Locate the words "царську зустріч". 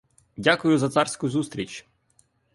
0.89-1.85